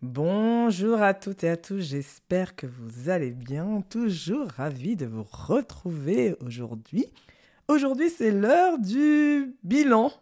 Bonjour 0.00 1.02
à 1.02 1.12
toutes 1.12 1.42
et 1.42 1.48
à 1.48 1.56
tous, 1.56 1.80
j'espère 1.80 2.54
que 2.54 2.68
vous 2.68 3.08
allez 3.08 3.32
bien. 3.32 3.80
Toujours 3.90 4.46
ravi 4.46 4.94
de 4.94 5.06
vous 5.06 5.24
retrouver 5.24 6.36
aujourd'hui. 6.40 7.06
Aujourd'hui, 7.66 8.08
c'est 8.08 8.30
l'heure 8.30 8.78
du 8.78 9.56
bilan. 9.64 10.12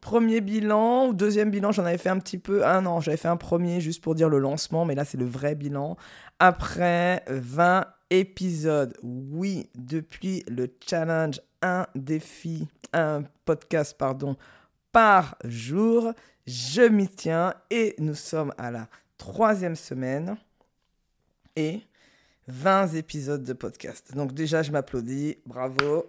Premier 0.00 0.40
bilan 0.40 1.08
ou 1.08 1.12
deuxième 1.12 1.50
bilan, 1.50 1.72
j'en 1.72 1.84
avais 1.84 1.98
fait 1.98 2.08
un 2.08 2.20
petit 2.20 2.38
peu. 2.38 2.64
Ah 2.64 2.80
non, 2.80 3.00
j'avais 3.00 3.16
fait 3.16 3.26
un 3.26 3.36
premier 3.36 3.80
juste 3.80 4.00
pour 4.00 4.14
dire 4.14 4.28
le 4.28 4.38
lancement, 4.38 4.84
mais 4.84 4.94
là, 4.94 5.04
c'est 5.04 5.18
le 5.18 5.26
vrai 5.26 5.56
bilan. 5.56 5.96
Après 6.38 7.24
20 7.26 7.84
épisodes, 8.10 8.96
oui, 9.02 9.70
depuis 9.74 10.44
le 10.46 10.72
challenge, 10.88 11.40
un 11.62 11.88
défi, 11.96 12.68
un 12.92 13.24
podcast, 13.44 13.96
pardon, 13.98 14.36
par 14.92 15.36
jour. 15.44 16.12
Je 16.46 16.82
m'y 16.82 17.08
tiens 17.08 17.54
et 17.70 17.94
nous 17.98 18.14
sommes 18.14 18.52
à 18.58 18.70
la 18.70 18.88
troisième 19.16 19.76
semaine 19.76 20.36
et 21.54 21.82
20 22.48 22.94
épisodes 22.94 23.44
de 23.44 23.52
podcast. 23.52 24.12
Donc 24.14 24.32
déjà, 24.32 24.62
je 24.62 24.72
m'applaudis. 24.72 25.38
Bravo. 25.46 26.06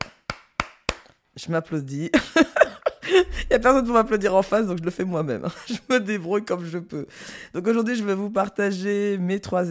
Je 1.36 1.52
m'applaudis. 1.52 2.10
Il 3.10 3.48
n'y 3.50 3.56
a 3.56 3.60
personne 3.60 3.86
pour 3.86 3.94
m'applaudir 3.94 4.36
en 4.36 4.42
face, 4.42 4.68
donc 4.68 4.80
je 4.80 4.84
le 4.84 4.92
fais 4.92 5.06
moi-même. 5.06 5.48
Je 5.68 5.76
me 5.90 6.00
débrouille 6.00 6.46
comme 6.46 6.66
je 6.66 6.78
peux. 6.78 7.08
Donc 7.54 7.68
aujourd'hui, 7.68 7.96
je 7.96 8.04
vais 8.04 8.16
vous 8.16 8.30
partager 8.30 9.18
mes 9.18 9.40
trois 9.40 9.66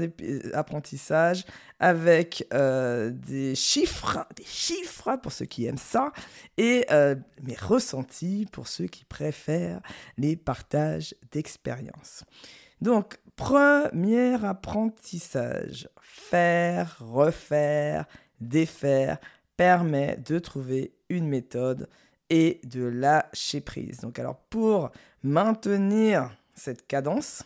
apprentissages 0.52 1.45
avec 1.80 2.46
euh, 2.52 3.10
des 3.10 3.55
chiffres, 3.55 4.27
des 4.36 4.45
chiffres 4.45 5.16
pour 5.22 5.32
ceux 5.32 5.46
qui 5.46 5.66
aiment 5.66 5.78
ça, 5.78 6.12
et 6.56 6.86
euh, 6.91 7.14
mes 7.42 7.56
ressentis 7.56 8.46
pour 8.52 8.68
ceux 8.68 8.86
qui 8.86 9.05
préfèrent 9.05 9.80
les 10.16 10.36
partages 10.36 11.14
d'expérience. 11.33 12.24
Donc, 12.80 13.19
premier 13.36 14.44
apprentissage, 14.44 15.88
faire, 16.00 16.98
refaire, 17.00 18.06
défaire 18.41 19.19
permet 19.56 20.16
de 20.16 20.38
trouver 20.38 20.92
une 21.08 21.28
méthode 21.28 21.88
et 22.33 22.62
de 22.64 22.83
lâcher 22.83 23.61
prise. 23.61 23.98
Donc 23.98 24.19
alors 24.19 24.38
pour 24.48 24.91
maintenir 25.22 26.34
cette 26.55 26.86
cadence 26.86 27.44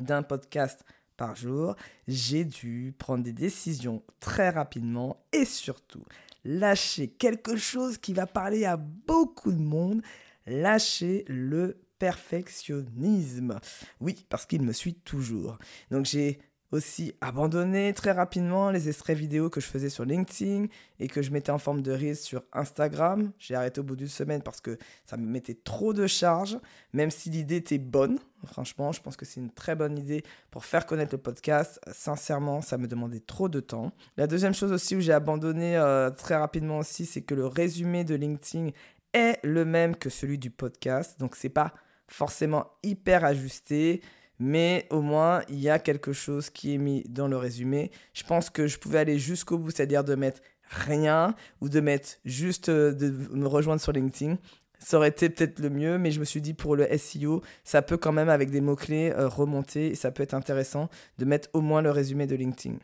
d'un 0.00 0.24
podcast 0.24 0.84
par 1.16 1.36
jour, 1.36 1.76
j'ai 2.08 2.44
dû 2.44 2.92
prendre 2.98 3.22
des 3.22 3.32
décisions 3.32 4.02
très 4.18 4.50
rapidement 4.50 5.24
et 5.32 5.44
surtout 5.44 6.02
lâcher 6.44 7.06
quelque 7.06 7.56
chose 7.56 7.98
qui 7.98 8.14
va 8.14 8.26
parler 8.26 8.64
à 8.64 8.76
beaucoup 8.76 9.52
de 9.52 9.62
monde, 9.62 10.02
lâcher 10.46 11.24
le 11.28 11.80
perfectionnisme. 12.00 13.60
Oui, 14.00 14.26
parce 14.28 14.44
qu'il 14.44 14.62
me 14.62 14.72
suit 14.72 14.94
toujours. 14.94 15.56
Donc 15.92 16.04
j'ai 16.04 16.40
aussi 16.70 17.14
abandonné 17.20 17.92
très 17.94 18.12
rapidement 18.12 18.70
les 18.70 18.88
extraits 18.88 19.16
vidéo 19.16 19.48
que 19.48 19.60
je 19.60 19.66
faisais 19.66 19.88
sur 19.88 20.04
LinkedIn 20.04 20.66
et 21.00 21.08
que 21.08 21.22
je 21.22 21.30
mettais 21.30 21.50
en 21.50 21.58
forme 21.58 21.80
de 21.80 21.92
Reels 21.92 22.16
sur 22.16 22.42
Instagram. 22.52 23.32
J'ai 23.38 23.54
arrêté 23.54 23.80
au 23.80 23.84
bout 23.84 23.96
d'une 23.96 24.08
semaine 24.08 24.42
parce 24.42 24.60
que 24.60 24.78
ça 25.04 25.16
me 25.16 25.26
mettait 25.26 25.54
trop 25.54 25.92
de 25.94 26.06
charge, 26.06 26.58
même 26.92 27.10
si 27.10 27.30
l'idée 27.30 27.56
était 27.56 27.78
bonne. 27.78 28.18
Franchement, 28.44 28.92
je 28.92 29.00
pense 29.00 29.16
que 29.16 29.24
c'est 29.24 29.40
une 29.40 29.50
très 29.50 29.74
bonne 29.74 29.98
idée 29.98 30.22
pour 30.50 30.64
faire 30.64 30.86
connaître 30.86 31.14
le 31.14 31.20
podcast. 31.20 31.80
Sincèrement, 31.90 32.60
ça 32.60 32.76
me 32.76 32.86
demandait 32.86 33.20
trop 33.20 33.48
de 33.48 33.60
temps. 33.60 33.92
La 34.16 34.26
deuxième 34.26 34.54
chose 34.54 34.72
aussi 34.72 34.94
où 34.94 35.00
j'ai 35.00 35.12
abandonné 35.12 35.76
euh, 35.76 36.10
très 36.10 36.36
rapidement 36.36 36.78
aussi, 36.78 37.06
c'est 37.06 37.22
que 37.22 37.34
le 37.34 37.46
résumé 37.46 38.04
de 38.04 38.14
LinkedIn 38.14 38.70
est 39.14 39.38
le 39.42 39.64
même 39.64 39.96
que 39.96 40.10
celui 40.10 40.38
du 40.38 40.50
podcast. 40.50 41.18
Donc, 41.18 41.34
c'est 41.34 41.48
pas 41.48 41.72
forcément 42.08 42.66
hyper 42.82 43.24
ajusté 43.24 44.02
mais 44.38 44.86
au 44.90 45.00
moins 45.00 45.42
il 45.48 45.60
y 45.60 45.68
a 45.68 45.78
quelque 45.78 46.12
chose 46.12 46.50
qui 46.50 46.74
est 46.74 46.78
mis 46.78 47.04
dans 47.08 47.28
le 47.28 47.36
résumé. 47.36 47.90
Je 48.12 48.24
pense 48.24 48.50
que 48.50 48.66
je 48.66 48.78
pouvais 48.78 48.98
aller 48.98 49.18
jusqu'au 49.18 49.58
bout, 49.58 49.70
c'est-à-dire 49.70 50.04
de 50.04 50.14
mettre 50.14 50.40
rien 50.68 51.34
ou 51.60 51.68
de 51.68 51.80
mettre 51.80 52.10
juste 52.24 52.68
euh, 52.68 52.92
de 52.92 53.10
me 53.32 53.46
rejoindre 53.46 53.80
sur 53.80 53.92
LinkedIn. 53.92 54.36
Ça 54.78 54.96
aurait 54.96 55.08
été 55.08 55.28
peut-être 55.28 55.58
le 55.58 55.70
mieux, 55.70 55.98
mais 55.98 56.12
je 56.12 56.20
me 56.20 56.24
suis 56.24 56.40
dit 56.40 56.54
pour 56.54 56.76
le 56.76 56.86
SEO, 56.96 57.42
ça 57.64 57.82
peut 57.82 57.96
quand 57.96 58.12
même 58.12 58.28
avec 58.28 58.50
des 58.50 58.60
mots-clés 58.60 59.10
euh, 59.10 59.28
remonter 59.28 59.88
et 59.88 59.94
ça 59.94 60.12
peut 60.12 60.22
être 60.22 60.34
intéressant 60.34 60.88
de 61.18 61.24
mettre 61.24 61.48
au 61.52 61.60
moins 61.60 61.82
le 61.82 61.90
résumé 61.90 62.26
de 62.26 62.36
LinkedIn. 62.36 62.76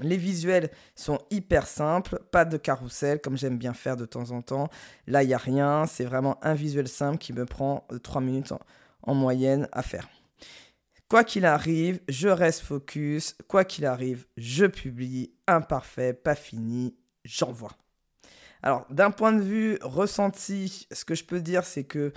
Les 0.00 0.16
visuels 0.16 0.70
sont 0.96 1.18
hyper 1.30 1.66
simples, 1.66 2.20
pas 2.30 2.44
de 2.44 2.56
carrousel 2.56 3.20
comme 3.20 3.38
j'aime 3.38 3.56
bien 3.56 3.72
faire 3.72 3.96
de 3.96 4.04
temps 4.04 4.32
en 4.32 4.42
temps. 4.42 4.68
Là, 5.06 5.22
il 5.22 5.28
n'y 5.28 5.34
a 5.34 5.38
rien, 5.38 5.86
c'est 5.86 6.04
vraiment 6.04 6.38
un 6.42 6.54
visuel 6.54 6.88
simple 6.88 7.18
qui 7.18 7.32
me 7.32 7.46
prend 7.46 7.86
3 8.02 8.20
euh, 8.20 8.24
minutes 8.24 8.52
en 9.02 9.14
moyenne 9.14 9.68
à 9.72 9.82
faire. 9.82 10.08
Quoi 11.08 11.24
qu'il 11.24 11.46
arrive, 11.46 12.00
je 12.08 12.28
reste 12.28 12.60
focus. 12.60 13.34
Quoi 13.48 13.64
qu'il 13.64 13.86
arrive, 13.86 14.26
je 14.36 14.66
publie. 14.66 15.32
Imparfait, 15.46 16.12
pas 16.12 16.34
fini, 16.34 16.96
j'envoie. 17.24 17.76
Alors, 18.62 18.86
d'un 18.90 19.10
point 19.10 19.32
de 19.32 19.40
vue 19.40 19.78
ressenti, 19.80 20.86
ce 20.92 21.04
que 21.06 21.14
je 21.14 21.24
peux 21.24 21.40
dire, 21.40 21.64
c'est 21.64 21.84
que 21.84 22.12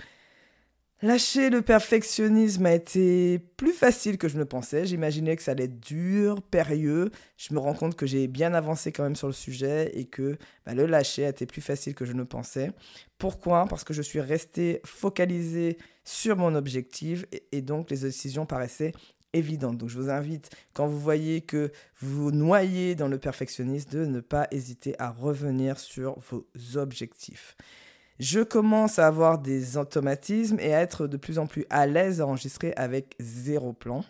Lâcher 1.04 1.50
le 1.50 1.62
perfectionnisme 1.62 2.64
a 2.64 2.74
été 2.74 3.40
plus 3.56 3.72
facile 3.72 4.18
que 4.18 4.28
je 4.28 4.38
ne 4.38 4.44
pensais. 4.44 4.86
J'imaginais 4.86 5.34
que 5.34 5.42
ça 5.42 5.50
allait 5.50 5.64
être 5.64 5.80
dur, 5.80 6.40
périlleux. 6.42 7.10
Je 7.36 7.52
me 7.52 7.58
rends 7.58 7.74
compte 7.74 7.96
que 7.96 8.06
j'ai 8.06 8.28
bien 8.28 8.54
avancé 8.54 8.92
quand 8.92 9.02
même 9.02 9.16
sur 9.16 9.26
le 9.26 9.32
sujet 9.32 9.90
et 9.94 10.04
que 10.04 10.38
bah, 10.64 10.74
le 10.74 10.86
lâcher 10.86 11.26
a 11.26 11.30
été 11.30 11.44
plus 11.44 11.60
facile 11.60 11.96
que 11.96 12.04
je 12.04 12.12
ne 12.12 12.22
pensais. 12.22 12.70
Pourquoi? 13.18 13.66
Parce 13.68 13.82
que 13.82 13.92
je 13.92 14.00
suis 14.00 14.20
resté 14.20 14.80
focalisé 14.84 15.76
sur 16.04 16.36
mon 16.36 16.54
objectif 16.54 17.26
et, 17.32 17.42
et 17.50 17.62
donc 17.62 17.90
les 17.90 17.98
décisions 17.98 18.46
paraissaient 18.46 18.92
évidentes. 19.32 19.78
Donc 19.78 19.88
je 19.88 19.98
vous 19.98 20.08
invite, 20.08 20.50
quand 20.72 20.86
vous 20.86 21.00
voyez 21.00 21.40
que 21.40 21.72
vous 22.00 22.30
noyez 22.30 22.94
dans 22.94 23.08
le 23.08 23.18
perfectionnisme, 23.18 23.90
de 23.90 24.06
ne 24.06 24.20
pas 24.20 24.46
hésiter 24.52 24.94
à 25.00 25.10
revenir 25.10 25.80
sur 25.80 26.20
vos 26.20 26.46
objectifs 26.76 27.56
je 28.22 28.38
commence 28.38 29.00
à 29.00 29.08
avoir 29.08 29.38
des 29.38 29.76
automatismes 29.76 30.60
et 30.60 30.72
à 30.72 30.80
être 30.80 31.08
de 31.08 31.16
plus 31.16 31.40
en 31.40 31.48
plus 31.48 31.66
à 31.70 31.88
l'aise 31.88 32.20
à 32.20 32.26
enregistrer 32.26 32.72
avec 32.76 33.16
zéro 33.18 33.72
plan. 33.72 34.04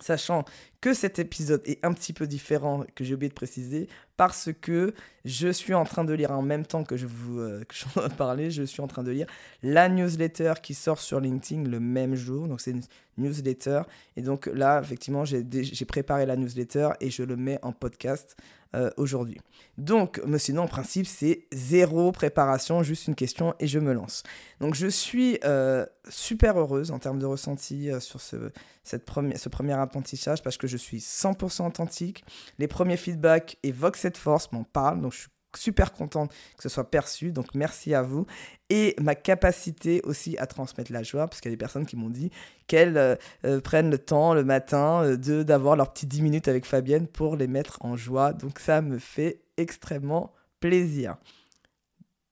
Sachant 0.00 0.44
que 0.80 0.92
cet 0.92 1.20
épisode 1.20 1.62
est 1.64 1.78
un 1.84 1.92
petit 1.92 2.12
peu 2.12 2.26
différent, 2.26 2.84
que 2.96 3.04
j'ai 3.04 3.14
oublié 3.14 3.28
de 3.28 3.34
préciser, 3.34 3.88
parce 4.16 4.50
que 4.60 4.92
je 5.24 5.46
suis 5.46 5.72
en 5.72 5.84
train 5.84 6.02
de 6.02 6.12
lire 6.12 6.32
en 6.32 6.42
même 6.42 6.66
temps 6.66 6.82
que 6.82 6.96
je 6.96 7.06
vous 7.06 7.38
euh, 7.38 7.62
je 7.70 8.64
suis 8.64 8.82
en 8.82 8.88
train 8.88 9.04
de 9.04 9.12
lire 9.12 9.28
la 9.62 9.88
newsletter 9.88 10.54
qui 10.60 10.74
sort 10.74 10.98
sur 10.98 11.20
LinkedIn 11.20 11.62
le 11.62 11.78
même 11.78 12.16
jour. 12.16 12.48
Donc 12.48 12.60
c'est 12.60 12.72
une 12.72 12.82
newsletter. 13.18 13.82
Et 14.16 14.22
donc 14.22 14.46
là, 14.46 14.80
effectivement, 14.82 15.24
j'ai 15.24 15.84
préparé 15.86 16.26
la 16.26 16.34
newsletter 16.34 16.88
et 17.00 17.08
je 17.08 17.22
le 17.22 17.36
mets 17.36 17.60
en 17.62 17.70
podcast 17.70 18.36
euh, 18.74 18.90
aujourd'hui. 18.96 19.40
Donc, 19.78 20.20
mais 20.26 20.38
sinon, 20.38 20.62
en 20.62 20.66
principe, 20.66 21.06
c'est 21.06 21.46
zéro 21.52 22.12
préparation, 22.12 22.82
juste 22.82 23.06
une 23.08 23.14
question 23.14 23.54
et 23.60 23.66
je 23.66 23.78
me 23.78 23.92
lance. 23.92 24.22
Donc, 24.60 24.74
je 24.74 24.86
suis 24.86 25.38
euh, 25.44 25.86
super 26.08 26.58
heureuse 26.58 26.90
en 26.90 26.98
termes 26.98 27.18
de 27.18 27.26
ressenti 27.26 27.90
euh, 27.90 28.00
sur 28.00 28.20
ce, 28.20 28.50
cette 28.82 29.04
première, 29.04 29.38
ce 29.38 29.48
premier 29.48 29.74
apprentissage 29.74 30.42
parce 30.42 30.56
que 30.56 30.66
je 30.66 30.76
suis 30.76 30.98
100% 30.98 31.68
authentique. 31.68 32.24
Les 32.58 32.68
premiers 32.68 32.96
feedbacks 32.96 33.58
évoquent 33.62 33.96
cette 33.96 34.16
force, 34.16 34.50
m'en 34.52 34.64
parlent, 34.64 35.00
donc 35.00 35.12
je 35.12 35.18
suis 35.18 35.30
super 35.56 35.92
contente 35.92 36.32
que 36.56 36.62
ce 36.62 36.68
soit 36.68 36.90
perçu. 36.90 37.32
Donc 37.32 37.54
merci 37.54 37.94
à 37.94 38.02
vous. 38.02 38.26
Et 38.70 38.96
ma 39.00 39.14
capacité 39.14 40.00
aussi 40.04 40.36
à 40.38 40.46
transmettre 40.46 40.92
la 40.92 41.02
joie, 41.02 41.26
parce 41.28 41.40
qu'il 41.40 41.50
y 41.50 41.52
a 41.52 41.56
des 41.56 41.58
personnes 41.58 41.86
qui 41.86 41.96
m'ont 41.96 42.10
dit 42.10 42.30
qu'elles 42.66 42.96
euh, 42.96 43.16
euh, 43.44 43.60
prennent 43.60 43.90
le 43.90 43.98
temps 43.98 44.34
le 44.34 44.44
matin 44.44 45.04
euh, 45.04 45.16
de 45.16 45.42
d'avoir 45.42 45.76
leurs 45.76 45.92
petits 45.92 46.06
10 46.06 46.22
minutes 46.22 46.48
avec 46.48 46.64
Fabienne 46.64 47.06
pour 47.06 47.36
les 47.36 47.46
mettre 47.46 47.78
en 47.80 47.96
joie. 47.96 48.32
Donc 48.32 48.58
ça 48.58 48.80
me 48.80 48.98
fait 48.98 49.42
extrêmement 49.56 50.32
plaisir. 50.60 51.16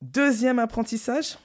Deuxième 0.01 0.59
apprentissage. 0.59 1.39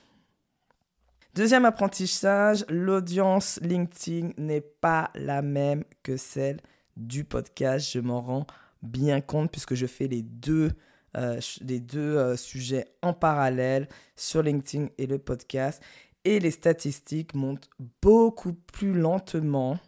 Deuxième 1.35 1.65
apprentissage, 1.65 2.65
l'audience 2.67 3.59
LinkedIn 3.61 4.31
n'est 4.39 4.61
pas 4.61 5.11
la 5.13 5.43
même 5.43 5.83
que 6.01 6.17
celle 6.17 6.59
du 6.95 7.23
podcast. 7.23 7.91
Je 7.91 7.99
m'en 7.99 8.21
rends 8.21 8.47
bien 8.81 9.21
compte 9.21 9.51
puisque 9.51 9.75
je 9.75 9.85
fais 9.85 10.07
les 10.07 10.23
deux 10.23 10.71
euh, 11.15 11.39
les 11.61 11.79
deux 11.79 12.17
euh, 12.17 12.35
sujets 12.35 12.85
en 13.01 13.13
parallèle 13.13 13.87
sur 14.15 14.43
LinkedIn 14.43 14.87
et 14.97 15.07
le 15.07 15.17
podcast. 15.17 15.81
Et 16.25 16.39
les 16.39 16.51
statistiques 16.51 17.33
montent 17.33 17.69
beaucoup 18.01 18.53
plus 18.53 18.93
lentement 18.93 19.79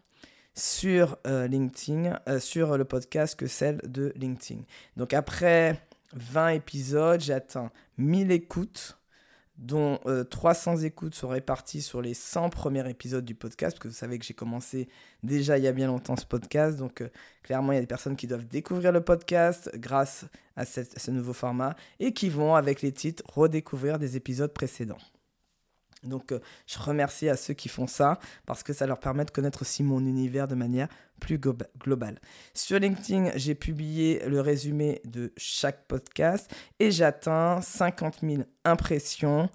sur 0.54 1.18
euh, 1.27 1.48
LinkedIn, 1.48 2.19
sur 2.39 2.77
le 2.77 2.86
podcast 2.86 3.38
que 3.38 3.48
celles 3.48 3.81
de 3.86 4.13
LinkedIn. 4.16 4.62
Donc 4.95 5.13
après 5.13 5.81
20 6.13 6.50
épisodes, 6.50 7.19
j'atteins 7.19 7.72
1000 7.98 8.31
écoutes 8.31 8.99
dont 9.60 10.00
300 10.30 10.78
euh, 10.78 10.86
écoutes 10.86 11.16
sont 11.16 11.28
réparties 11.28 11.82
sur 11.82 12.02
les 12.02 12.14
100 12.14 12.50
premiers 12.50 12.90
épisodes 12.90 13.26
du 13.26 13.36
podcast, 13.36 13.76
parce 13.76 13.84
que 13.84 13.88
vous 13.90 13.94
savez 13.94 14.18
que 14.18 14.26
j'ai 14.26 14.34
commencé 14.34 14.88
déjà 15.22 15.58
il 15.58 15.66
y 15.66 15.68
a 15.68 15.74
bien 15.74 15.88
longtemps 15.88 16.16
ce 16.16 16.26
podcast, 16.26 16.78
donc 16.78 17.02
euh, 17.02 17.10
clairement 17.44 17.74
il 17.74 17.76
y 17.76 17.78
a 17.78 17.82
des 17.82 17.88
personnes 17.88 18.16
qui 18.16 18.26
doivent 18.26 18.48
découvrir 18.48 18.94
le 18.94 19.02
podcast 19.02 19.70
grâce 19.76 20.26
à, 20.56 20.66
ce 20.66 21.12
nouveau 21.12 21.34
format, 21.34 21.76
et 22.00 22.14
qui 22.14 22.30
vont 22.30 22.56
avec 22.56 22.82
les 22.82 22.94
titres 22.94 23.24
redécouvrir 23.28 24.00
des 24.00 24.16
épisodes 24.16 24.54
précédents. 24.54 24.98
Donc, 26.04 26.31
euh, 26.31 26.40
je 26.66 26.80
remercie 26.80 27.30
à 27.30 27.36
ceux 27.36 27.54
qui 27.54 27.69
font 27.69 27.88
ça 27.88 28.19
parce 28.46 28.63
que 28.63 28.74
ça 28.74 28.88
leur 28.88 29.00
permet 29.00 29.25
de 29.25 29.31
connaître 29.31 29.62
aussi 29.62 29.84
mon 29.84 30.00
univers 30.06 30.48
de 30.48 30.56
manière 30.56 30.88
plus 31.19 31.38
globale. 31.38 32.19
Sur 32.54 32.80
LinkedIn, 32.80 33.31
j'ai 33.36 33.56
publié 33.56 34.24
le 34.28 34.40
résumé 34.40 35.01
de 35.06 35.34
chaque 35.36 35.86
podcast 35.88 36.50
et 36.80 36.92
j'atteins 36.92 37.62
50 37.62 38.19
000 38.24 38.44
impressions 38.63 39.50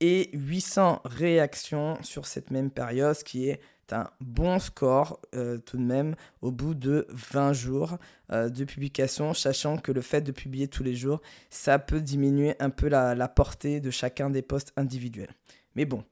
et 0.00 0.30
800 0.34 1.00
réactions 1.04 1.98
sur 2.02 2.26
cette 2.26 2.50
même 2.50 2.70
période, 2.70 3.14
ce 3.14 3.24
qui 3.24 3.48
est 3.48 3.60
un 3.92 4.08
bon 4.20 4.58
score 4.58 5.20
euh, 5.34 5.58
tout 5.58 5.76
de 5.76 5.82
même 5.82 6.16
au 6.42 6.50
bout 6.50 6.74
de 6.74 7.06
20 7.10 7.52
jours 7.52 7.98
euh, 8.32 8.48
de 8.48 8.64
publication, 8.64 9.32
sachant 9.32 9.76
que 9.76 9.92
le 9.92 10.00
fait 10.02 10.20
de 10.20 10.32
publier 10.32 10.68
tous 10.68 10.82
les 10.82 10.94
jours, 10.94 11.20
ça 11.50 11.78
peut 11.78 12.00
diminuer 12.00 12.56
un 12.58 12.70
peu 12.70 12.88
la, 12.88 13.14
la 13.14 13.28
portée 13.28 13.80
de 13.80 13.90
chacun 13.90 14.28
des 14.28 14.42
posts 14.42 14.72
individuels. 14.76 15.30
Mais 15.76 15.84
bon, 15.84 16.02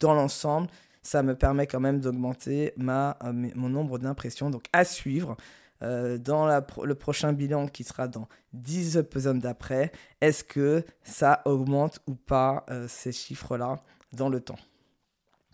dans 0.00 0.14
l'ensemble, 0.14 0.68
ça 1.02 1.22
me 1.22 1.34
permet 1.34 1.66
quand 1.66 1.80
même 1.80 2.00
d'augmenter 2.00 2.72
ma, 2.76 3.18
euh, 3.24 3.32
mon 3.32 3.68
nombre 3.68 3.98
d'impressions. 3.98 4.48
Donc 4.48 4.64
à 4.72 4.84
suivre. 4.84 5.36
Euh, 5.80 6.18
dans 6.18 6.48
le 6.82 6.94
prochain 6.96 7.32
bilan 7.32 7.68
qui 7.68 7.84
sera 7.84 8.08
dans 8.08 8.26
10 8.52 8.96
épisodes 8.96 9.38
d'après, 9.38 9.92
est-ce 10.20 10.42
que 10.42 10.84
ça 11.04 11.40
augmente 11.44 12.00
ou 12.08 12.16
pas 12.16 12.66
euh, 12.68 12.88
ces 12.88 13.12
chiffres-là 13.12 13.76
dans 14.12 14.28
le 14.28 14.40
temps? 14.40 14.58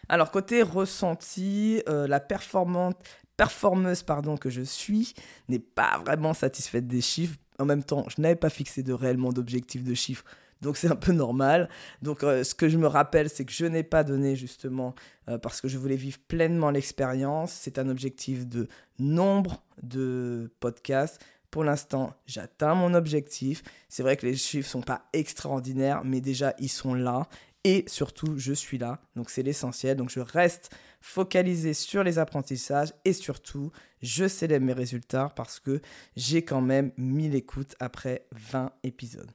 Alors 0.08 0.31
côté 0.31 0.62
ressenti, 0.62 1.82
la 1.87 2.20
performante, 2.20 2.96
performeuse 3.37 4.02
pardon, 4.02 4.38
que 4.38 4.49
je 4.49 4.62
suis 4.62 5.14
n'est 5.49 5.58
pas 5.58 5.99
vraiment 5.99 6.32
satisfaite 6.32 6.87
des 6.87 7.02
chiffres. 7.02 7.37
En 7.58 7.67
même 7.67 7.84
temps, 7.84 8.06
je 8.08 8.20
n'avais 8.22 8.34
pas 8.34 8.50
fixé 8.50 8.82
de 8.82 8.94
réellement 8.94 9.31
d'objectif 9.31 9.84
de 9.84 9.93
chiffres 9.93 10.25
donc 10.60 10.76
c'est 10.76 10.90
un 10.90 10.96
peu 10.96 11.12
normal. 11.12 11.68
Donc 12.02 12.22
euh, 12.22 12.42
ce 12.42 12.54
que 12.54 12.68
je 12.68 12.78
me 12.78 12.86
rappelle, 12.86 13.28
c'est 13.28 13.44
que 13.44 13.52
je 13.52 13.66
n'ai 13.66 13.82
pas 13.82 14.04
donné 14.04 14.34
justement 14.36 14.94
euh, 15.28 15.38
parce 15.38 15.60
que 15.60 15.68
je 15.68 15.78
voulais 15.78 15.96
vivre 15.96 16.18
pleinement 16.26 16.70
l'expérience. 16.70 17.52
C'est 17.52 17.78
un 17.78 17.88
objectif 17.88 18.46
de 18.46 18.68
nombre 18.98 19.62
de 19.82 20.50
podcasts. 20.60 21.20
Pour 21.50 21.64
l'instant, 21.64 22.14
j'atteins 22.26 22.74
mon 22.74 22.94
objectif. 22.94 23.62
C'est 23.88 24.02
vrai 24.02 24.16
que 24.16 24.26
les 24.26 24.36
chiffres 24.36 24.68
sont 24.68 24.82
pas 24.82 25.02
extraordinaires, 25.12 26.02
mais 26.04 26.20
déjà 26.20 26.54
ils 26.58 26.68
sont 26.68 26.94
là. 26.94 27.28
Et 27.66 27.84
surtout, 27.86 28.34
je 28.36 28.52
suis 28.52 28.76
là. 28.76 29.00
Donc 29.16 29.30
c'est 29.30 29.42
l'essentiel. 29.42 29.96
Donc 29.96 30.10
je 30.10 30.20
reste 30.20 30.74
focalisé 31.00 31.74
sur 31.74 32.02
les 32.02 32.18
apprentissages 32.18 32.94
et 33.04 33.12
surtout, 33.12 33.70
je 34.02 34.26
célèbre 34.26 34.64
mes 34.64 34.72
résultats 34.72 35.30
parce 35.36 35.60
que 35.60 35.80
j'ai 36.16 36.42
quand 36.42 36.62
même 36.62 36.92
1000 36.96 37.34
écoutes 37.34 37.74
après 37.80 38.26
20 38.32 38.72
épisodes 38.82 39.30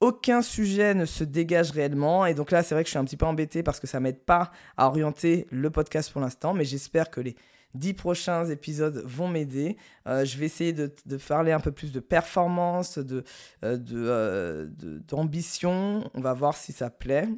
aucun 0.00 0.42
sujet 0.42 0.94
ne 0.94 1.04
se 1.04 1.24
dégage 1.24 1.70
réellement. 1.70 2.26
Et 2.26 2.34
donc 2.34 2.50
là, 2.50 2.62
c'est 2.62 2.74
vrai 2.74 2.84
que 2.84 2.88
je 2.88 2.92
suis 2.92 2.98
un 2.98 3.04
petit 3.04 3.16
peu 3.16 3.26
embêté 3.26 3.62
parce 3.62 3.80
que 3.80 3.86
ça 3.86 4.00
m'aide 4.00 4.20
pas 4.20 4.52
à 4.76 4.86
orienter 4.86 5.46
le 5.50 5.70
podcast 5.70 6.12
pour 6.12 6.20
l'instant. 6.20 6.54
Mais 6.54 6.64
j'espère 6.64 7.10
que 7.10 7.20
les 7.20 7.36
dix 7.74 7.94
prochains 7.94 8.46
épisodes 8.46 9.02
vont 9.04 9.28
m'aider. 9.28 9.76
Euh, 10.06 10.24
je 10.24 10.38
vais 10.38 10.46
essayer 10.46 10.72
de, 10.72 10.90
parler 11.26 11.52
un 11.52 11.60
peu 11.60 11.72
plus 11.72 11.92
de 11.92 12.00
performance, 12.00 12.98
de, 12.98 13.24
euh, 13.64 13.78
euh, 13.92 14.68
d'ambition. 15.08 16.08
On 16.14 16.20
va 16.20 16.32
voir 16.32 16.56
si 16.56 16.72
ça 16.72 16.90
plaît. 16.90 17.28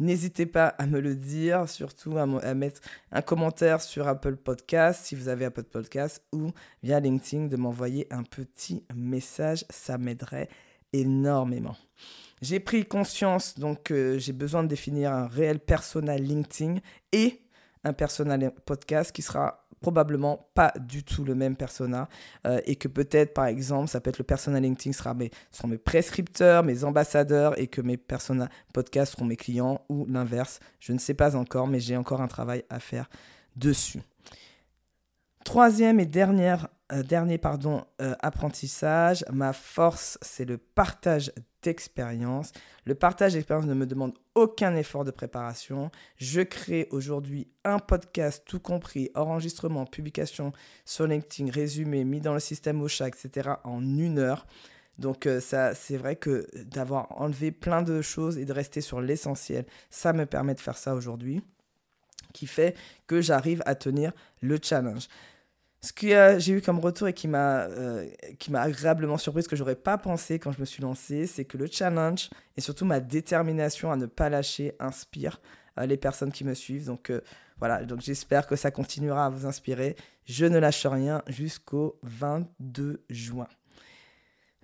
N'hésitez 0.00 0.46
pas 0.46 0.68
à 0.68 0.86
me 0.86 1.00
le 1.00 1.16
dire, 1.16 1.68
surtout 1.68 2.18
à, 2.18 2.22
à, 2.22 2.54
mettre 2.54 2.80
un 3.10 3.22
commentaire 3.22 3.80
sur 3.80 4.06
Apple 4.06 4.36
Podcast, 4.36 5.06
si 5.06 5.16
vous 5.16 5.28
avez 5.28 5.44
Apple 5.44 5.64
Podcast, 5.64 6.22
ou 6.32 6.52
via 6.84 7.00
LinkedIn, 7.00 7.46
de 7.46 7.56
m'envoyer 7.56 8.06
un 8.12 8.22
petit 8.22 8.84
message. 8.94 9.64
Ça 9.70 9.98
m'aiderait 9.98 10.48
énormément. 10.92 11.76
J'ai 12.40 12.60
pris 12.60 12.84
conscience, 12.84 13.58
donc 13.58 13.92
j'ai 13.92 14.32
besoin 14.32 14.62
de 14.62 14.68
définir 14.68 15.12
un 15.12 15.26
réel 15.26 15.58
persona 15.58 16.16
LinkedIn 16.16 16.76
et 17.12 17.42
un 17.84 17.92
persona 17.92 18.50
podcast 18.50 19.12
qui 19.12 19.22
sera 19.22 19.68
probablement 19.80 20.48
pas 20.54 20.72
du 20.78 21.04
tout 21.04 21.24
le 21.24 21.34
même 21.34 21.56
persona 21.56 22.08
euh, 22.46 22.60
et 22.64 22.76
que 22.76 22.88
peut-être 22.88 23.32
par 23.32 23.46
exemple 23.46 23.88
ça 23.88 24.00
peut 24.00 24.10
être 24.10 24.18
le 24.18 24.24
persona 24.24 24.60
LinkedIn 24.60 24.92
sera 24.92 25.14
mes, 25.14 25.30
seront 25.50 25.68
mes 25.68 25.78
prescripteurs, 25.78 26.64
mes 26.64 26.84
ambassadeurs 26.84 27.58
et 27.58 27.68
que 27.68 27.80
mes 27.80 27.96
persona 27.96 28.48
podcast 28.72 29.12
seront 29.12 29.24
mes 29.24 29.36
clients 29.36 29.80
ou 29.88 30.06
l'inverse. 30.06 30.60
Je 30.80 30.92
ne 30.92 30.98
sais 30.98 31.14
pas 31.14 31.36
encore 31.36 31.66
mais 31.66 31.80
j'ai 31.80 31.96
encore 31.96 32.20
un 32.20 32.28
travail 32.28 32.64
à 32.70 32.80
faire 32.80 33.08
dessus. 33.56 34.00
Troisième 35.44 36.00
et 36.00 36.06
dernière, 36.06 36.68
euh, 36.90 37.02
dernier 37.02 37.36
pardon, 37.36 37.84
euh, 38.00 38.14
apprentissage, 38.20 39.24
ma 39.30 39.52
force, 39.52 40.18
c'est 40.22 40.46
le 40.46 40.56
partage 40.56 41.32
d'expérience. 41.62 42.52
Le 42.86 42.94
partage 42.94 43.34
d'expérience 43.34 43.66
ne 43.66 43.74
me 43.74 43.86
demande 43.86 44.14
aucun 44.34 44.74
effort 44.74 45.04
de 45.04 45.10
préparation. 45.10 45.90
Je 46.16 46.40
crée 46.40 46.88
aujourd'hui 46.90 47.48
un 47.64 47.78
podcast, 47.78 48.42
tout 48.46 48.60
compris, 48.60 49.10
enregistrement, 49.14 49.84
publication 49.84 50.52
sur 50.84 51.06
LinkedIn, 51.06 51.50
résumé, 51.50 52.04
mis 52.04 52.20
dans 52.20 52.32
le 52.34 52.40
système 52.40 52.80
OSHA, 52.80 53.08
etc., 53.08 53.50
en 53.64 53.82
une 53.82 54.18
heure. 54.18 54.46
Donc 54.98 55.26
euh, 55.26 55.40
ça, 55.40 55.74
c'est 55.74 55.96
vrai 55.96 56.16
que 56.16 56.46
d'avoir 56.64 57.20
enlevé 57.20 57.52
plein 57.52 57.82
de 57.82 58.00
choses 58.02 58.38
et 58.38 58.44
de 58.44 58.52
rester 58.52 58.80
sur 58.80 59.00
l'essentiel, 59.00 59.64
ça 59.90 60.12
me 60.12 60.26
permet 60.26 60.54
de 60.54 60.60
faire 60.60 60.76
ça 60.76 60.94
aujourd'hui, 60.94 61.42
qui 62.32 62.46
fait 62.46 62.76
que 63.06 63.20
j'arrive 63.20 63.62
à 63.66 63.74
tenir 63.74 64.12
le 64.40 64.58
challenge. 64.62 65.08
Ce 65.80 65.92
que 65.92 66.38
j'ai 66.38 66.54
eu 66.54 66.60
comme 66.60 66.80
retour 66.80 67.06
et 67.06 67.12
qui 67.12 67.28
m'a 67.28 67.62
euh, 67.62 68.08
agréablement 68.54 69.16
surpris, 69.16 69.44
ce 69.44 69.48
que 69.48 69.54
j'aurais 69.54 69.76
pas 69.76 69.96
pensé 69.96 70.40
quand 70.40 70.50
je 70.50 70.58
me 70.58 70.64
suis 70.64 70.82
lancé, 70.82 71.26
c'est 71.26 71.44
que 71.44 71.56
le 71.56 71.66
challenge 71.70 72.30
et 72.56 72.60
surtout 72.60 72.84
ma 72.84 72.98
détermination 72.98 73.92
à 73.92 73.96
ne 73.96 74.06
pas 74.06 74.28
lâcher 74.28 74.74
inspire 74.80 75.40
euh, 75.78 75.86
les 75.86 75.96
personnes 75.96 76.32
qui 76.32 76.42
me 76.42 76.54
suivent. 76.54 76.86
Donc 76.86 77.10
euh, 77.10 77.20
voilà, 77.58 77.84
donc 77.84 78.00
j'espère 78.00 78.48
que 78.48 78.56
ça 78.56 78.72
continuera 78.72 79.26
à 79.26 79.30
vous 79.30 79.46
inspirer. 79.46 79.94
Je 80.24 80.46
ne 80.46 80.58
lâche 80.58 80.84
rien 80.84 81.22
jusqu'au 81.28 81.98
22 82.02 83.04
juin. 83.08 83.46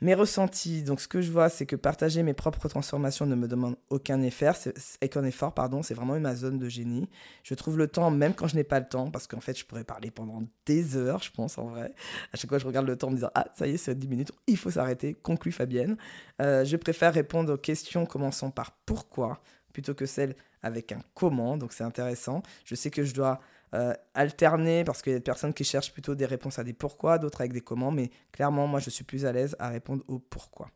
Mes 0.01 0.15
ressentis, 0.15 0.83
donc 0.83 1.01
ce 1.01 1.07
que 1.07 1.23
je 1.23 1.31
vois, 1.31 1.49
c'est 1.49 1.67
que 1.67 1.77
partager 1.77 2.25
mes 2.25 2.35
propres 2.35 2.69
transformations 2.69 3.27
ne 3.27 3.37
me 3.37 3.47
demande 3.47 3.77
aucun 3.91 4.21
effort, 4.23 4.57
aucun 5.03 5.25
effort, 5.25 5.55
pardon, 5.55 5.83
c'est 5.83 5.95
vraiment 5.95 6.19
ma 6.19 6.35
zone 6.35 6.59
de 6.59 6.69
génie. 6.69 7.09
Je 7.45 7.55
trouve 7.55 7.79
le 7.79 7.87
temps, 7.87 8.11
même 8.11 8.35
quand 8.35 8.49
je 8.49 8.57
n'ai 8.57 8.65
pas 8.65 8.81
le 8.81 8.89
temps, 8.89 9.11
parce 9.11 9.29
qu'en 9.29 9.41
fait, 9.41 9.57
je 9.57 9.65
pourrais 9.65 9.85
parler 9.85 10.11
pendant 10.11 10.43
des 10.67 10.97
heures, 10.97 11.23
je 11.23 11.31
pense, 11.31 11.59
en 11.59 11.69
vrai. 11.69 11.95
À 12.33 12.37
chaque 12.37 12.51
fois, 12.51 12.59
je 12.59 12.67
regarde 12.67 12.87
le 12.87 12.97
temps 12.97 13.07
en 13.07 13.11
me 13.11 13.17
disant, 13.17 13.31
ah, 13.37 13.47
ça 13.55 13.69
y 13.69 13.75
est, 13.75 13.77
c'est 13.77 13.95
10 13.95 14.09
minutes, 14.09 14.33
il 14.49 14.57
faut 14.57 14.73
s'arrêter, 14.73 15.15
conclut 15.15 15.53
Fabienne. 15.53 15.97
Euh, 16.43 16.65
je 16.65 16.77
préfère 16.77 17.15
répondre 17.15 17.55
aux 17.55 17.59
questions 17.59 18.05
commençant 18.05 18.51
par 18.51 18.73
pourquoi, 18.87 19.41
plutôt 19.73 19.95
que 19.95 20.07
celles 20.07 20.35
avec 20.63 20.93
un 20.93 21.01
comment, 21.15 21.57
donc 21.57 21.73
c'est 21.73 21.85
intéressant. 21.85 22.43
Je 22.65 22.75
sais 22.75 22.91
que 22.91 23.05
je 23.05 23.15
dois 23.15 23.41
euh, 23.75 23.93
alterner 24.15 24.85
parce 24.85 25.03
qu'il 25.03 25.13
y 25.13 25.17
a 25.17 25.19
des 25.19 25.25
personnes 25.25 25.53
qui 25.53 25.65
cherchent 25.65 25.93
plutôt 25.93 26.15
des 26.15 26.27
réponses 26.27 26.59
à 26.59 26.65
des 26.65 26.73
pourquoi, 26.73 27.19
d'autres 27.19 27.41
avec 27.41 27.53
des 27.53 27.61
comment, 27.61 27.91
mais 27.91 28.11
clairement, 28.31 28.67
moi, 28.67 28.79
je 28.79 28.89
suis 28.89 29.05
plus 29.05 29.27
à 29.27 29.33
l'aise 29.33 29.57
à 29.59 29.69
répondre 29.69 30.05
au 30.07 30.19
pourquoi. 30.19 30.71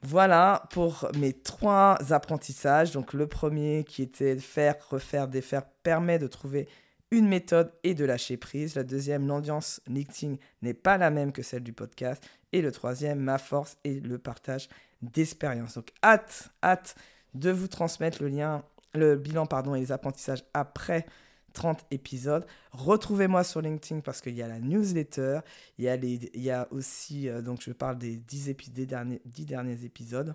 Voilà 0.00 0.64
pour 0.70 1.08
mes 1.18 1.32
trois 1.32 1.98
apprentissages. 2.10 2.92
Donc 2.92 3.12
le 3.12 3.26
premier 3.26 3.84
qui 3.84 4.02
était 4.02 4.36
faire, 4.36 4.74
refaire, 4.88 5.28
défaire 5.28 5.64
permet 5.82 6.18
de 6.18 6.26
trouver 6.26 6.68
une 7.12 7.28
méthode 7.28 7.70
et 7.84 7.94
de 7.94 8.04
lâcher 8.04 8.36
prise. 8.36 8.74
La 8.74 8.84
deuxième, 8.84 9.28
l'ambiance 9.28 9.80
LinkedIn 9.86 10.36
n'est 10.62 10.74
pas 10.74 10.98
la 10.98 11.10
même 11.10 11.30
que 11.30 11.42
celle 11.42 11.62
du 11.62 11.72
podcast. 11.72 12.24
Et 12.52 12.62
le 12.62 12.72
troisième, 12.72 13.20
ma 13.20 13.38
force 13.38 13.76
et 13.84 14.00
le 14.00 14.18
partage 14.18 14.68
d'expérience. 15.02 15.74
Donc 15.74 15.92
hâte, 16.02 16.48
hâte 16.64 16.96
de 17.34 17.50
vous 17.50 17.68
transmettre 17.68 18.22
le 18.22 18.28
lien, 18.28 18.64
le 18.94 19.16
bilan 19.16 19.46
pardon, 19.46 19.74
et 19.74 19.80
les 19.80 19.92
apprentissages 19.92 20.44
après 20.52 21.06
30 21.52 21.86
épisodes. 21.90 22.46
Retrouvez-moi 22.72 23.44
sur 23.44 23.60
LinkedIn 23.60 24.00
parce 24.00 24.20
qu'il 24.20 24.34
y 24.34 24.42
a 24.42 24.48
la 24.48 24.58
newsletter, 24.58 25.40
il 25.78 25.84
y 25.84 25.88
a, 25.88 25.96
les, 25.96 26.30
il 26.34 26.42
y 26.42 26.50
a 26.50 26.68
aussi, 26.70 27.28
euh, 27.28 27.42
donc 27.42 27.60
je 27.62 27.72
parle 27.72 27.98
des 27.98 28.16
10, 28.16 28.54
des 28.72 28.86
derniers, 28.86 29.20
10 29.24 29.46
derniers 29.46 29.84
épisodes. 29.84 30.34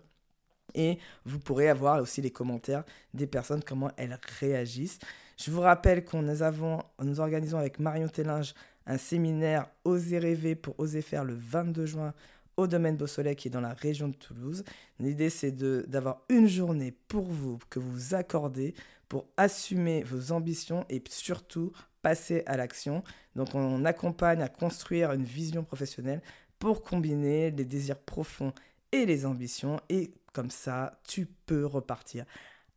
Et 0.74 1.00
vous 1.26 1.40
pourrez 1.40 1.70
avoir 1.70 2.02
aussi 2.02 2.22
les 2.22 2.32
commentaires 2.32 2.84
des 3.14 3.28
personnes, 3.28 3.64
comment 3.64 3.90
elles 3.98 4.20
réagissent. 4.40 5.00
Je 5.38 5.52
vous 5.52 5.62
rappelle 5.62 6.04
qu'on 6.04 6.24
nous 6.24 7.20
organisons 7.20 7.58
avec 7.58 7.80
Marion 7.80 8.08
Tellinge 8.08 8.54
un 8.88 8.98
séminaire 8.98 9.68
Oser 9.84 10.20
rêver 10.20 10.56
pour 10.56 10.80
oser 10.80 11.02
faire 11.02 11.24
le 11.24 11.36
22 11.36 11.86
juin 11.86 12.14
au 12.56 12.66
domaine 12.66 12.98
Beausoleil 12.98 13.36
qui 13.36 13.50
est 13.50 13.52
dans 13.52 13.62
la 13.62 13.74
région 13.74 14.08
de 14.08 14.16
Toulouse. 14.16 14.64
L'idée 15.00 15.30
c'est 15.30 15.52
d'avoir 15.52 16.22
une 16.30 16.48
journée 16.48 16.92
pour 17.08 17.26
vous 17.26 17.60
que 17.70 17.80
vous 17.80 18.16
accordez 18.16 18.74
pour 19.10 19.28
assumer 19.38 20.04
vos 20.04 20.32
ambitions 20.32 20.86
et 20.90 21.02
surtout 21.10 21.72
passer 22.02 22.44
à 22.46 22.58
l'action. 22.58 23.04
Donc 23.36 23.56
on 23.56 23.86
accompagne 23.86 24.42
à 24.42 24.50
construire 24.50 25.12
une 25.12 25.24
vision 25.24 25.64
professionnelle 25.64 26.22
pour 26.60 26.84
combiner 26.84 27.52
les 27.52 27.66
désirs 27.66 28.00
profonds 28.00 28.54
et 28.92 29.06
les 29.06 29.26
ambitions 29.26 29.80
et 29.90 30.12
comme 30.34 30.50
ça 30.52 31.00
tu 31.08 31.26
peux 31.46 31.66
repartir 31.66 32.26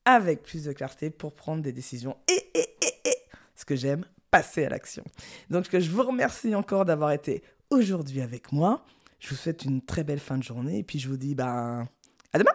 avec 0.04 0.42
plus 0.42 0.64
de 0.64 0.72
clarté 0.72 1.10
pour 1.10 1.34
prendre 1.34 1.62
des 1.62 1.72
décisions 1.72 2.16
et, 2.28 2.58
et, 2.58 2.76
et, 2.82 3.08
et 3.08 3.16
ce 3.54 3.64
que 3.64 3.76
j'aime, 3.76 4.04
passer 4.30 4.64
à 4.64 4.68
l'action. 4.68 5.04
Donc 5.50 5.66
je 5.70 5.90
vous 5.90 6.02
remercie 6.02 6.54
encore 6.54 6.84
d'avoir 6.84 7.12
été 7.12 7.42
aujourd'hui 7.70 8.20
avec 8.20 8.52
moi. 8.52 8.84
Je 9.18 9.30
vous 9.30 9.36
souhaite 9.36 9.64
une 9.64 9.82
très 9.82 10.04
belle 10.04 10.20
fin 10.20 10.38
de 10.38 10.42
journée 10.42 10.78
et 10.78 10.82
puis 10.82 10.98
je 10.98 11.08
vous 11.08 11.18
dis 11.18 11.34
ben 11.34 11.86
à 12.32 12.38
demain 12.38 12.52